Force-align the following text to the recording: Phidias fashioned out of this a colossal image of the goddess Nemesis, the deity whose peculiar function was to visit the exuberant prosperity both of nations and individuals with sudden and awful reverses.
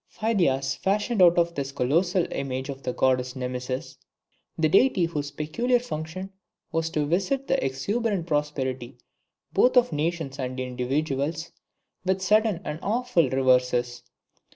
Phidias 0.07 0.73
fashioned 0.73 1.21
out 1.21 1.37
of 1.37 1.53
this 1.53 1.69
a 1.69 1.75
colossal 1.75 2.25
image 2.33 2.69
of 2.69 2.81
the 2.81 2.91
goddess 2.91 3.35
Nemesis, 3.35 3.99
the 4.57 4.67
deity 4.67 5.05
whose 5.05 5.29
peculiar 5.29 5.77
function 5.77 6.31
was 6.71 6.89
to 6.89 7.05
visit 7.05 7.45
the 7.45 7.63
exuberant 7.63 8.25
prosperity 8.25 8.97
both 9.53 9.77
of 9.77 9.91
nations 9.93 10.39
and 10.39 10.59
individuals 10.59 11.51
with 12.03 12.19
sudden 12.19 12.61
and 12.65 12.79
awful 12.81 13.29
reverses. 13.29 14.01